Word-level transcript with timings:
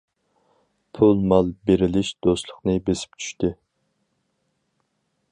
پۇل- 0.99 1.19
مال 1.33 1.51
بېرىلىش 1.69 2.09
دوستلۇقنى 2.27 2.75
بېسىپ 2.87 3.21
چۈشتى. 3.25 3.51